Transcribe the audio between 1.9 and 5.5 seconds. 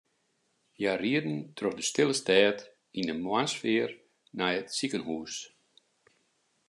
stille stêd yn moarnssfear nei it sikehûs.